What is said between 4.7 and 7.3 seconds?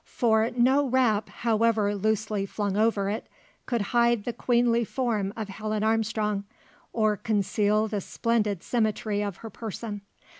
form of Helen Armstrong, or